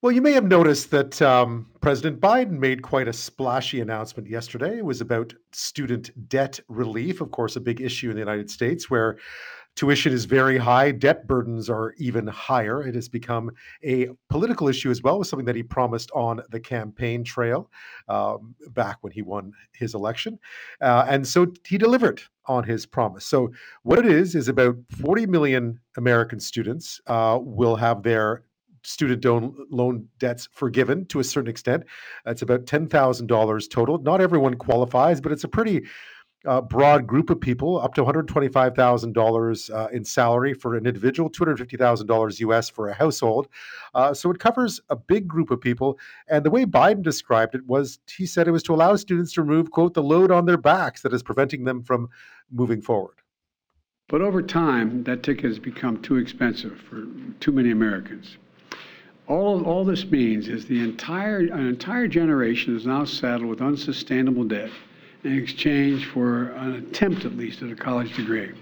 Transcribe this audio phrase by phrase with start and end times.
[0.00, 4.78] Well, you may have noticed that um, President Biden made quite a splashy announcement yesterday.
[4.78, 8.88] It was about student debt relief, of course, a big issue in the United States
[8.88, 9.18] where
[9.74, 12.86] tuition is very high, debt burdens are even higher.
[12.86, 13.50] It has become
[13.82, 17.68] a political issue as well, was something that he promised on the campaign trail
[18.08, 20.38] um, back when he won his election.
[20.80, 23.26] Uh, and so he delivered on his promise.
[23.26, 23.52] So,
[23.82, 28.44] what it is, is about 40 million American students uh, will have their
[28.88, 29.24] student
[29.70, 31.84] loan debts forgiven to a certain extent.
[32.26, 33.98] It's about $10,000 total.
[33.98, 35.84] Not everyone qualifies, but it's a pretty
[36.46, 42.40] uh, broad group of people, up to $125,000 uh, in salary for an individual, $250,000
[42.40, 43.48] US for a household.
[43.94, 45.98] Uh, so it covers a big group of people.
[46.28, 49.42] And the way Biden described it was he said it was to allow students to
[49.42, 52.08] remove, quote, the load on their backs that is preventing them from
[52.50, 53.16] moving forward.
[54.08, 57.06] But over time, that ticket has become too expensive for
[57.40, 58.38] too many Americans.
[59.28, 64.44] All, all this means is the entire, an entire generation is now saddled with unsustainable
[64.44, 64.70] debt
[65.22, 68.52] in exchange for an attempt, at least, at a college degree.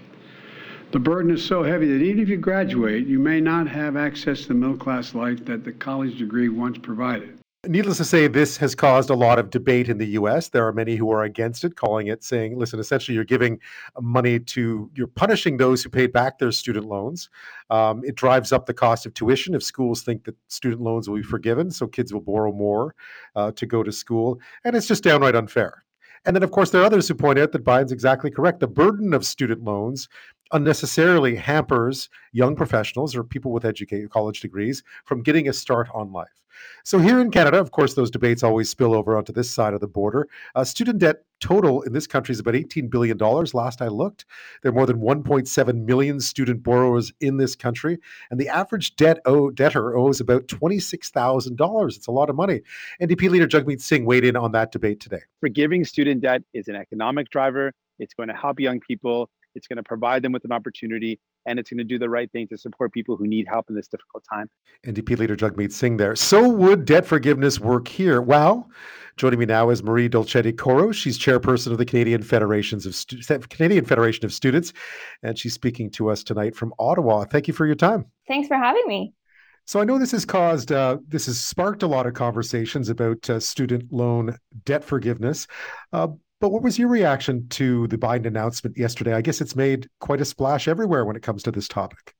[0.91, 4.41] The burden is so heavy that even if you graduate, you may not have access
[4.41, 7.36] to the middle class life that the college degree once provided.
[7.65, 10.49] Needless to say, this has caused a lot of debate in the US.
[10.49, 13.59] There are many who are against it, calling it, saying, listen, essentially, you're giving
[13.99, 17.29] money to, you're punishing those who paid back their student loans.
[17.71, 21.17] Um, it drives up the cost of tuition if schools think that student loans will
[21.17, 22.93] be forgiven, so kids will borrow more
[23.35, 24.39] uh, to go to school.
[24.63, 25.83] And it's just downright unfair.
[26.25, 28.59] And then, of course, there are others who point out that Biden's exactly correct.
[28.59, 30.07] The burden of student loans
[30.51, 36.11] unnecessarily hampers young professionals or people with educated college degrees from getting a start on
[36.11, 36.43] life.
[36.83, 39.81] So here in Canada, of course, those debates always spill over onto this side of
[39.81, 40.27] the border.
[40.55, 43.17] Uh, student debt total in this country is about $18 billion.
[43.17, 44.25] Last I looked,
[44.61, 47.97] there are more than 1.7 million student borrowers in this country,
[48.31, 51.95] and the average debt owe, debtor owes about $26,000.
[51.95, 52.61] It's a lot of money.
[53.01, 55.21] NDP leader Jagmeet Singh weighed in on that debate today.
[55.39, 57.73] Forgiving student debt is an economic driver.
[57.99, 61.57] It's going to help young people it's going to provide them with an opportunity and
[61.57, 63.87] it's going to do the right thing to support people who need help in this
[63.87, 64.49] difficult time.
[64.85, 66.15] NDP leader Jagmeet Singh there.
[66.15, 68.21] So would debt forgiveness work here?
[68.21, 68.69] Well,
[69.15, 70.93] joining me now is Marie Dolcetti Koros.
[70.93, 74.73] She's chairperson of the Canadian Federations of Stu- Canadian Federation of Students,
[75.23, 77.23] and she's speaking to us tonight from Ottawa.
[77.23, 78.05] Thank you for your time.
[78.27, 79.13] Thanks for having me.
[79.65, 83.29] So I know this has caused, uh, this has sparked a lot of conversations about
[83.29, 85.45] uh, student loan debt forgiveness.
[85.91, 86.07] Uh,
[86.39, 89.13] but what was your reaction to the Biden announcement yesterday?
[89.13, 92.13] I guess it's made quite a splash everywhere when it comes to this topic.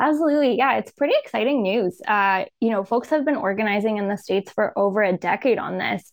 [0.00, 0.56] Absolutely.
[0.56, 2.00] Yeah, it's pretty exciting news.
[2.06, 5.78] Uh, you know, folks have been organizing in the States for over a decade on
[5.78, 6.12] this.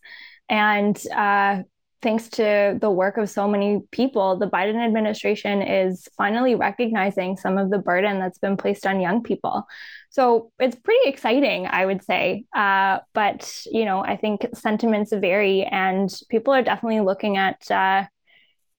[0.50, 1.64] And uh,
[2.02, 7.58] thanks to the work of so many people, the Biden administration is finally recognizing some
[7.58, 9.66] of the burden that's been placed on young people.
[10.10, 12.46] So it's pretty exciting, I would say.
[12.56, 18.06] Uh, but you know, I think sentiments vary, and people are definitely looking at uh,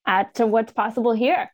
[0.06, 1.50] at what's possible here.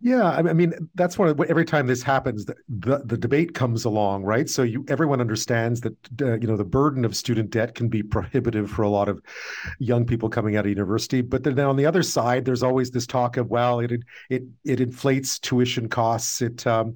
[0.00, 3.84] Yeah, I mean that's one of every time this happens, the, the, the debate comes
[3.84, 4.48] along, right?
[4.48, 8.02] So you everyone understands that uh, you know the burden of student debt can be
[8.02, 9.22] prohibitive for a lot of
[9.78, 11.20] young people coming out of university.
[11.20, 13.92] But then on the other side, there's always this talk of well, it
[14.28, 16.94] it it inflates tuition costs, it um,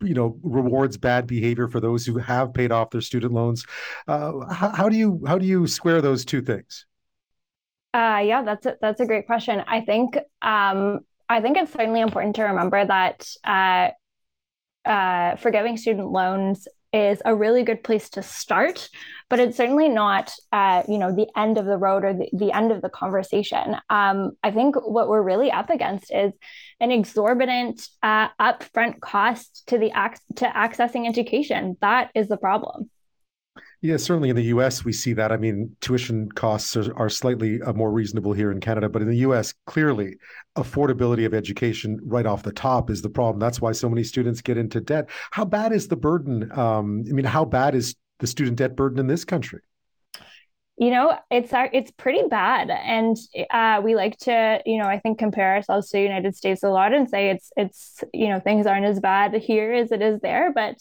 [0.00, 3.64] you know rewards bad behavior for those who have paid off their student loans.
[4.06, 6.86] Uh, how, how do you how do you square those two things?
[7.94, 9.62] Uh, yeah, that's a, that's a great question.
[9.66, 13.90] I think um, I think it's certainly important to remember that uh,
[14.88, 18.88] uh, forgiving student loans is a really good place to start,
[19.28, 22.50] but it's certainly not, uh, you know, the end of the road or the, the
[22.50, 23.76] end of the conversation.
[23.90, 26.32] Um, I think what we're really up against is
[26.80, 31.76] an exorbitant uh, upfront cost to the ac- to accessing education.
[31.82, 32.88] That is the problem.
[33.80, 35.30] Yeah, certainly in the US, we see that.
[35.30, 39.08] I mean, tuition costs are, are, slightly uh, more reasonable here in Canada, but in
[39.08, 40.16] the US, clearly,
[40.56, 43.38] affordability of education right off the top is the problem.
[43.38, 45.08] That's why so many students get into debt.
[45.30, 46.50] How bad is the burden?
[46.58, 49.60] Um, I mean, how bad is the student debt burden in this country?
[50.78, 52.70] You know it's it's pretty bad.
[52.70, 53.16] And
[53.50, 56.68] uh, we like to you know i think compare ourselves to the united states a
[56.68, 60.20] lot and say it's it's you know things aren't as bad here as it is
[60.20, 60.52] there.
[60.52, 60.76] But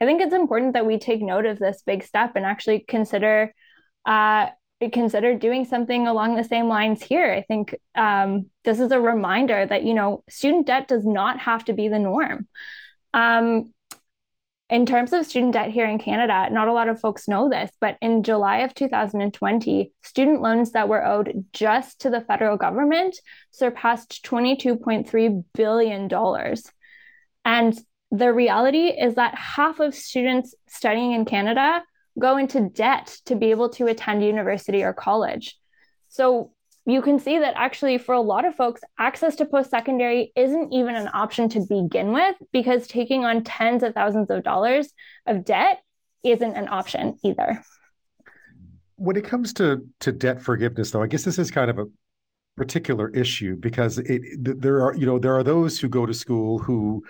[0.00, 3.54] i think it's important that we take note of this big step and actually consider
[4.06, 4.46] uh,
[4.90, 7.32] consider doing something along the same lines here.
[7.32, 11.64] I think um, this is a reminder that you know student debt does not have
[11.66, 12.48] to be the norm.
[13.14, 13.74] Um,
[14.72, 17.70] in terms of student debt here in Canada, not a lot of folks know this,
[17.78, 23.14] but in July of 2020, student loans that were owed just to the federal government
[23.50, 26.56] surpassed $22.3 billion.
[27.44, 27.78] And
[28.10, 31.82] the reality is that half of students studying in Canada
[32.18, 35.54] go into debt to be able to attend university or college.
[36.08, 36.52] So
[36.84, 40.94] you can see that actually for a lot of folks access to post-secondary isn't even
[40.94, 44.92] an option to begin with because taking on tens of thousands of dollars
[45.26, 45.82] of debt
[46.24, 47.62] isn't an option either.
[48.96, 51.86] When it comes to to debt forgiveness though i guess this is kind of a
[52.56, 56.58] particular issue because it there are you know there are those who go to school
[56.58, 57.02] who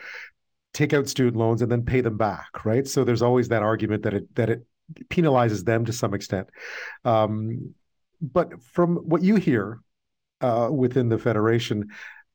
[0.73, 2.87] take out student loans and then pay them back right?
[2.87, 4.67] So there's always that argument that it that it
[5.09, 6.49] penalizes them to some extent.
[7.05, 7.75] Um,
[8.23, 9.81] but from what you hear
[10.41, 11.89] uh, within the federation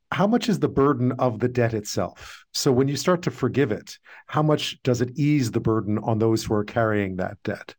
[0.10, 2.46] how much is the burden of the debt itself?
[2.54, 3.98] So when you start to forgive it
[4.28, 7.76] how much does it ease the burden on those who are carrying that debt?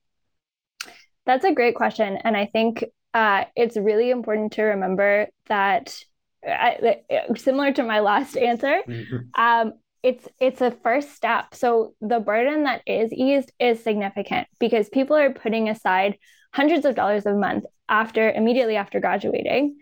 [1.25, 2.85] That's a great question and i think
[3.15, 5.99] uh, it's really important to remember that
[6.47, 6.97] I,
[7.37, 9.43] similar to my last answer mm-hmm.
[9.43, 9.73] um,
[10.03, 11.55] it's it's a first step.
[11.55, 16.19] So the burden that is eased is significant because people are putting aside
[16.53, 19.77] hundreds of dollars a month after immediately after graduating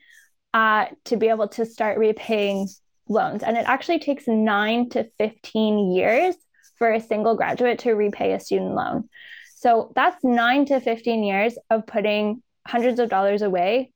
[0.55, 2.69] uh, to be able to start repaying
[3.09, 6.35] loans and it actually takes 9 to 15 years
[6.79, 9.09] for a single graduate to repay a student loan
[9.57, 13.93] so that's 9 to 15 years of putting hundreds of dollars away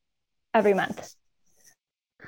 [0.54, 1.14] every month.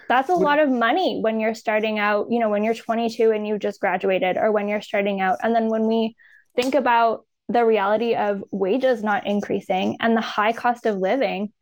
[0.08, 3.46] That's a lot of money when you're starting out, you know, when you're 22 and
[3.46, 5.38] you've just graduated or when you're starting out.
[5.42, 6.16] And then when we
[6.54, 11.52] think about the reality of wages not increasing and the high cost of living,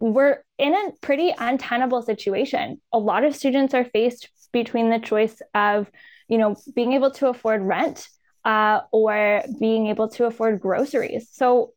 [0.00, 2.80] we're in a pretty untenable situation.
[2.92, 5.90] A lot of students are faced between the choice of,
[6.28, 8.08] you know, being able to afford rent
[8.44, 11.28] uh, or being able to afford groceries.
[11.32, 11.74] So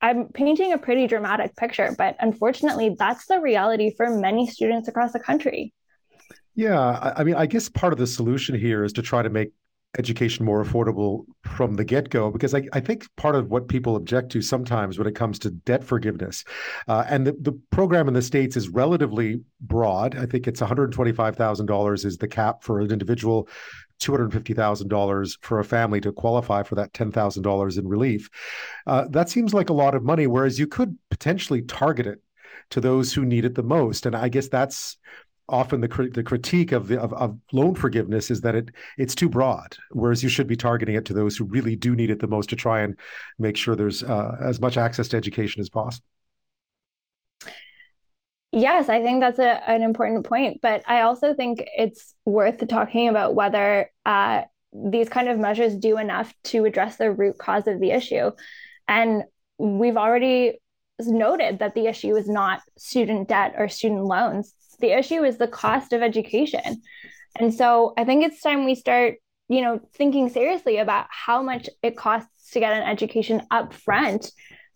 [0.00, 5.12] I'm painting a pretty dramatic picture, but unfortunately, that's the reality for many students across
[5.12, 5.72] the country.
[6.54, 9.52] Yeah, I mean, I guess part of the solution here is to try to make
[9.98, 14.32] education more affordable from the get-go because I, I think part of what people object
[14.32, 16.44] to sometimes when it comes to debt forgiveness
[16.88, 22.04] uh, and the, the program in the states is relatively broad i think it's $125000
[22.04, 23.48] is the cap for an individual
[24.00, 28.28] $250,000 for a family to qualify for that $10,000 in relief.
[28.86, 32.20] Uh, that seems like a lot of money, whereas you could potentially target it
[32.70, 34.06] to those who need it the most.
[34.06, 34.96] And I guess that's
[35.48, 39.28] often the the critique of the of, of, loan forgiveness is that it it's too
[39.28, 42.26] broad whereas you should be targeting it to those who really do need it the
[42.26, 42.98] most to try and
[43.38, 46.06] make sure there's uh, as much access to education as possible
[48.56, 50.60] Yes, I think that's a, an important point.
[50.62, 54.42] But I also think it's worth talking about whether uh,
[54.72, 58.30] these kind of measures do enough to address the root cause of the issue.
[58.86, 59.24] And
[59.58, 60.60] we've already
[61.00, 65.48] noted that the issue is not student debt or student loans, the issue is the
[65.48, 66.82] cost of education.
[67.38, 69.16] And so I think it's time we start,
[69.48, 74.30] you know, thinking seriously about how much it costs to get an education up front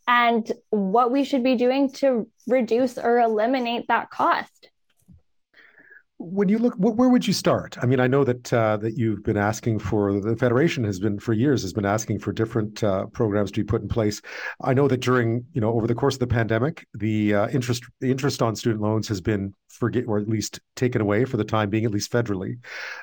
[0.06, 4.70] and what we should be doing to reduce or eliminate that cost
[6.18, 9.22] when you look where would you start i mean i know that uh, that you've
[9.22, 13.06] been asking for the federation has been for years has been asking for different uh,
[13.06, 14.20] programs to be put in place
[14.62, 17.84] i know that during you know over the course of the pandemic the uh, interest
[18.00, 21.44] the interest on student loans has been forget or at least taken away for the
[21.44, 22.58] time being at least federally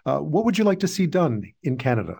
[0.06, 2.20] uh, what would you like to see done in canada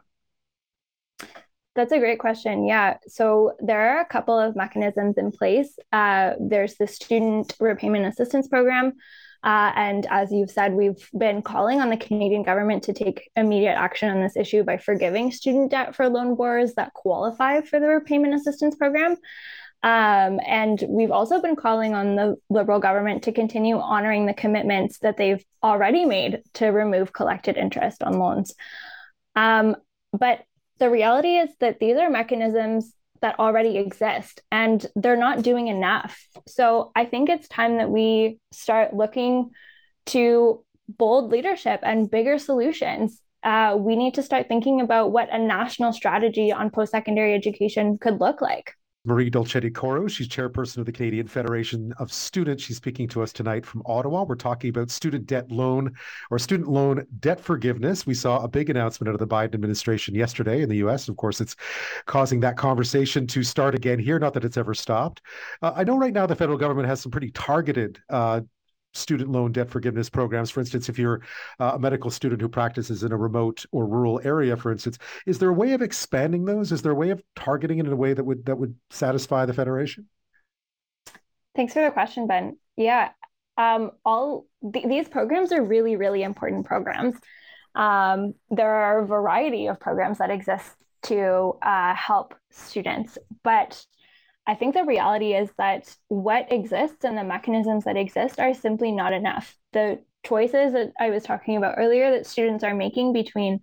[1.76, 2.66] that's a great question.
[2.66, 3.00] Yeah.
[3.06, 5.78] So there are a couple of mechanisms in place.
[5.92, 8.94] Uh, there's the Student Repayment Assistance Program.
[9.46, 13.76] Uh, and as you've said, we've been calling on the Canadian government to take immediate
[13.76, 17.88] action on this issue by forgiving student debt for loan borrowers that qualify for the
[17.88, 19.16] repayment assistance program.
[19.84, 24.98] Um, and we've also been calling on the Liberal government to continue honoring the commitments
[25.00, 28.56] that they've already made to remove collected interest on loans.
[29.36, 29.76] Um,
[30.12, 30.42] but
[30.80, 32.92] the reality is that these are mechanisms
[33.26, 36.16] that already exist and they're not doing enough.
[36.48, 39.50] So I think it's time that we start looking
[40.08, 43.20] to bold leadership and bigger solutions.
[43.42, 47.98] Uh, we need to start thinking about what a national strategy on post secondary education
[47.98, 48.74] could look like.
[49.06, 50.12] Marie Dolcetti Koros.
[50.12, 52.64] She's chairperson of the Canadian Federation of Students.
[52.64, 54.24] She's speaking to us tonight from Ottawa.
[54.24, 55.94] We're talking about student debt loan
[56.32, 58.08] or student loan debt forgiveness.
[58.08, 61.08] We saw a big announcement out of the Biden administration yesterday in the US.
[61.08, 61.56] Of course, it's
[62.06, 64.20] causing that conversation to start again here.
[64.20, 65.22] Not that it's ever stopped.
[65.62, 68.42] Uh, I know right now the federal government has some pretty targeted uh,
[68.96, 70.50] student loan debt forgiveness programs.
[70.50, 71.22] For instance, if you're
[71.60, 75.40] uh, a medical student who practices in a remote or rural area, for instance, is
[75.40, 76.72] there a way of expanding those?
[76.72, 79.46] Is there a way of targeting it in a way that would that would satisfy
[79.46, 80.08] the federation?
[81.56, 82.58] Thanks for the question, Ben.
[82.76, 83.10] Yeah,
[83.58, 87.16] um, all th- these programs are really, really important programs.
[87.74, 93.86] Um, there are a variety of programs that exist to uh, help students, but
[94.48, 98.92] I think the reality is that what exists and the mechanisms that exist are simply
[98.92, 99.56] not enough.
[99.74, 103.60] The choices that I was talking about earlier that students are making between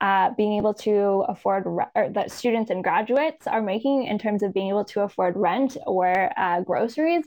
[0.00, 4.42] uh, being able to afford re- or that students and graduates are making in terms
[4.42, 7.24] of being able to afford rent or uh, groceries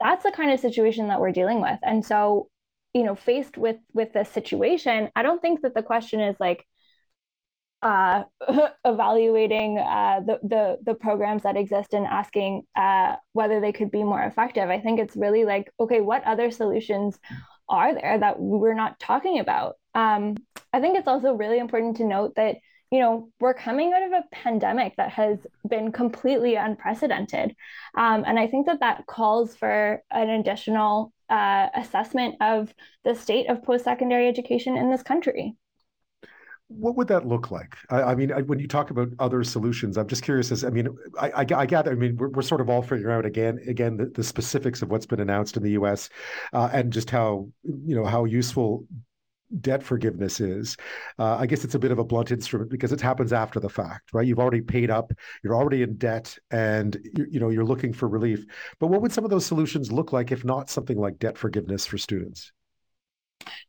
[0.00, 2.48] that's the kind of situation that we're dealing with and so
[2.92, 6.64] you know faced with with this situation i don't think that the question is like
[7.82, 8.24] uh,
[8.84, 14.02] evaluating uh, the, the the programs that exist and asking uh, whether they could be
[14.02, 14.70] more effective.
[14.70, 17.18] I think it's really like, okay, what other solutions
[17.68, 19.76] are there that we're not talking about?
[19.94, 20.36] Um,
[20.72, 22.56] I think it's also really important to note that
[22.90, 25.38] you know we're coming out of a pandemic that has
[25.68, 27.54] been completely unprecedented,
[27.96, 32.72] um, and I think that that calls for an additional uh, assessment of
[33.04, 35.56] the state of post-secondary education in this country
[36.68, 37.76] what would that look like?
[37.90, 40.50] I, I mean, I, when you talk about other solutions, I'm just curious.
[40.50, 40.88] As I mean,
[41.20, 41.92] I, I gather.
[41.92, 44.90] I mean, we're, we're, sort of all figuring out again, again, the, the specifics of
[44.90, 46.08] what's been announced in the U.S.
[46.52, 48.86] Uh, and just how you know how useful
[49.60, 50.76] debt forgiveness is.
[51.18, 53.68] Uh, I guess it's a bit of a blunt instrument because it happens after the
[53.68, 54.26] fact, right?
[54.26, 58.08] You've already paid up, you're already in debt, and you, you know you're looking for
[58.08, 58.44] relief.
[58.78, 61.86] But what would some of those solutions look like if not something like debt forgiveness
[61.86, 62.52] for students?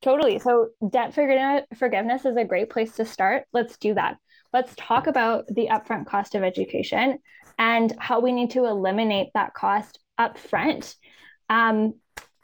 [0.02, 0.40] Totally.
[0.40, 3.46] So, debt forgiveness is a great place to start.
[3.54, 4.18] Let's do that.
[4.54, 7.20] Let's talk about the upfront cost of education
[7.58, 10.96] and how we need to eliminate that cost upfront.
[11.50, 11.96] Um,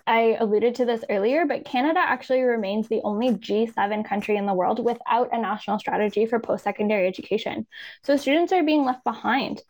[0.08, 4.54] I alluded to this earlier, but Canada actually remains the only G7 country in the
[4.54, 7.68] world without a national strategy for post secondary education.
[8.04, 9.62] So students are being left behind.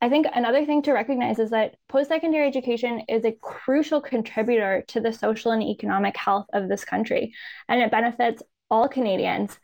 [0.00, 4.84] I think another thing to recognize is that post secondary education is a crucial contributor
[4.88, 7.32] to the social and economic health of this country,
[7.68, 9.58] and it benefits all Canadians.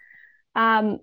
[0.54, 1.00] Um,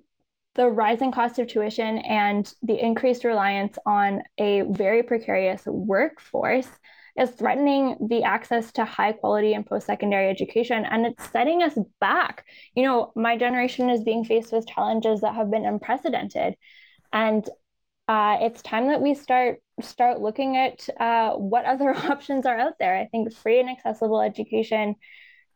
[0.55, 6.67] the rising cost of tuition and the increased reliance on a very precarious workforce
[7.15, 11.77] is threatening the access to high quality and post secondary education and it's setting us
[11.99, 12.45] back.
[12.75, 16.55] You know, my generation is being faced with challenges that have been unprecedented.
[17.11, 17.47] And
[18.07, 22.73] uh, it's time that we start start looking at uh, what other options are out
[22.79, 22.97] there.
[22.97, 24.95] I think free and accessible education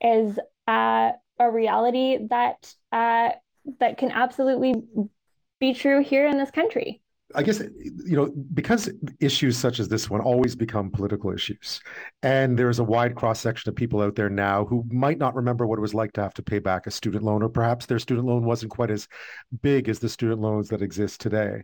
[0.02, 3.30] is uh, a reality that uh,
[3.80, 4.76] that can absolutely
[5.60, 7.01] be true here in this country.
[7.36, 11.82] I guess you know because issues such as this one always become political issues,
[12.24, 15.66] and there's a wide cross section of people out there now who might not remember
[15.68, 18.00] what it was like to have to pay back a student loan, or perhaps their
[18.00, 19.08] student loan wasn't quite as
[19.62, 21.64] big as the student loans that exist today.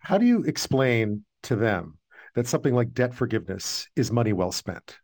[0.00, 1.98] How do you explain to them
[2.34, 4.98] that something like debt forgiveness is money well spent?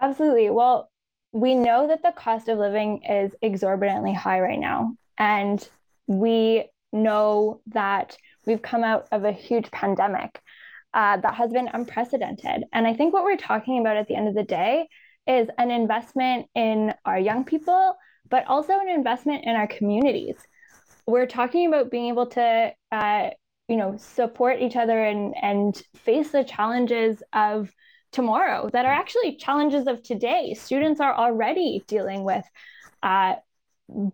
[0.00, 0.50] Absolutely.
[0.50, 0.90] Well,
[1.32, 5.66] we know that the cost of living is exorbitantly high right now, and
[6.06, 10.40] we know that we've come out of a huge pandemic
[10.94, 12.64] uh, that has been unprecedented.
[12.72, 14.88] And I think what we're talking about at the end of the day
[15.26, 17.96] is an investment in our young people,
[18.28, 20.36] but also an investment in our communities.
[21.06, 23.30] We're talking about being able to, uh,
[23.68, 27.72] you know, support each other and and face the challenges of
[28.12, 30.54] tomorrow that are actually challenges of today.
[30.54, 32.44] Students are already dealing with
[33.02, 33.36] uh,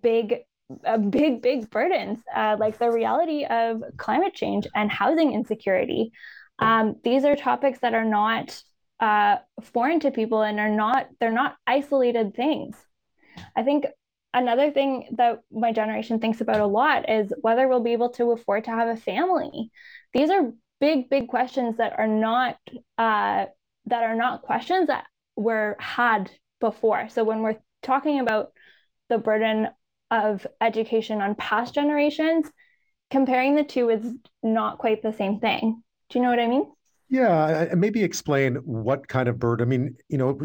[0.03, 0.45] big
[0.85, 6.13] a big, big burdens, uh, like the reality of climate change and housing insecurity.
[6.59, 8.61] Um, these are topics that are not
[9.01, 12.77] uh, foreign to people and are not they're not isolated things.
[13.57, 13.87] I think
[14.35, 18.33] another thing that my generation thinks about a lot is whether we'll be able to
[18.33, 19.71] afford to have a family.
[20.13, 22.59] These are big, big questions that are not
[22.99, 23.47] uh,
[23.87, 25.05] that are not questions that
[25.37, 27.09] were had before.
[27.09, 28.53] So when we're talking about
[29.09, 29.69] the burden
[30.11, 32.51] of education on past generations,
[33.11, 34.13] comparing the two is
[34.43, 35.83] not quite the same thing.
[36.11, 36.67] Do you know what I mean?
[37.11, 39.67] Yeah, maybe explain what kind of burden.
[39.67, 40.39] I mean, you know,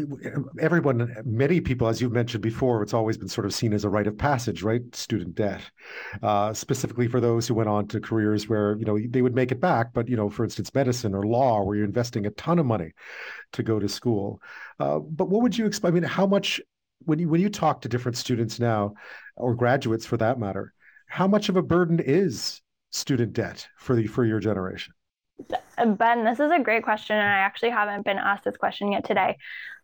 [0.58, 3.90] everyone, many people, as you mentioned before, it's always been sort of seen as a
[3.90, 4.80] rite of passage, right?
[4.94, 5.60] Student debt,
[6.22, 9.52] uh, specifically for those who went on to careers where you know they would make
[9.52, 12.58] it back, but you know, for instance, medicine or law, where you're investing a ton
[12.58, 12.92] of money
[13.52, 14.40] to go to school.
[14.80, 15.92] Uh, but what would you explain?
[15.92, 16.62] I mean, how much
[17.04, 18.94] when you when you talk to different students now,
[19.36, 20.72] or graduates for that matter,
[21.06, 24.94] how much of a burden is student debt for the for your generation?
[25.76, 29.04] Ben, this is a great question, and I actually haven't been asked this question yet
[29.04, 29.36] today.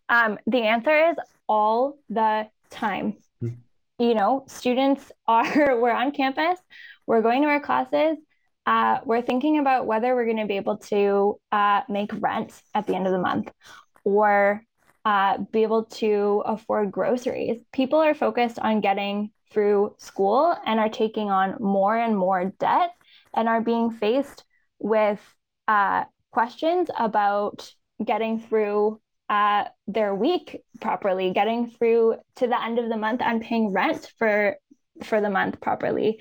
[0.09, 1.17] Um, the answer is
[1.49, 3.17] all the time.
[3.41, 3.49] Hmm.
[3.99, 6.59] You know, students are we're on campus,
[7.07, 8.17] we're going to our classes,
[8.67, 12.87] uh, we're thinking about whether we're going to be able to uh, make rent at
[12.87, 13.50] the end of the month,
[14.05, 14.65] or
[15.04, 17.61] uh, be able to afford groceries.
[17.73, 22.90] People are focused on getting through school and are taking on more and more debt
[23.35, 24.45] and are being faced
[24.78, 25.21] with
[25.69, 27.73] uh, questions about
[28.04, 33.42] getting through uh, their week properly, getting through to the end of the month and
[33.42, 34.57] paying rent for
[35.04, 36.21] for the month properly.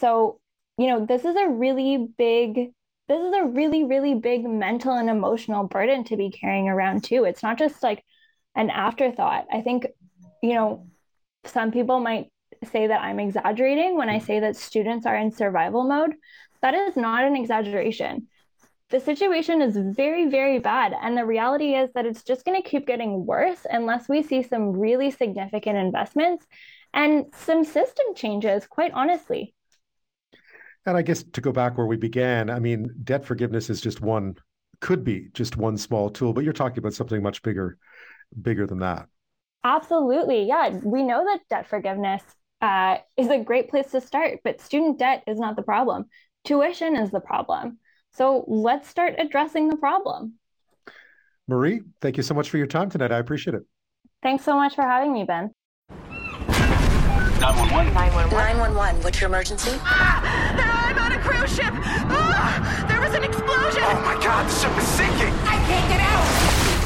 [0.00, 0.40] So,
[0.76, 2.72] you know, this is a really big
[3.08, 7.24] this is a really really big mental and emotional burden to be carrying around too.
[7.24, 8.04] It's not just like
[8.54, 9.46] an afterthought.
[9.52, 9.86] I think,
[10.42, 10.86] you know,
[11.44, 12.30] some people might
[12.70, 16.14] say that I'm exaggerating when I say that students are in survival mode.
[16.62, 18.28] That is not an exaggeration.
[18.90, 20.94] The situation is very, very bad.
[21.00, 24.42] And the reality is that it's just going to keep getting worse unless we see
[24.42, 26.44] some really significant investments
[26.92, 29.54] and some system changes, quite honestly.
[30.86, 34.00] And I guess to go back where we began, I mean, debt forgiveness is just
[34.00, 34.36] one,
[34.80, 37.78] could be just one small tool, but you're talking about something much bigger,
[38.40, 39.08] bigger than that.
[39.64, 40.44] Absolutely.
[40.44, 40.70] Yeah.
[40.82, 42.22] We know that debt forgiveness
[42.60, 46.06] uh, is a great place to start, but student debt is not the problem.
[46.44, 47.78] Tuition is the problem.
[48.12, 50.34] So let's start addressing the problem.
[51.46, 53.12] Marie, thank you so much for your time tonight.
[53.12, 53.62] I appreciate it.
[54.22, 55.50] Thanks so much for having me, Ben.
[57.40, 57.94] 911.
[57.94, 58.30] 911.
[58.30, 59.02] 911.
[59.02, 59.70] What's your emergency?
[59.80, 61.72] Ah, I'm on a cruise ship.
[61.72, 63.82] Ah, there was an explosion.
[63.82, 65.34] Oh my God, the ship is sinking.
[65.48, 66.69] I can't get out.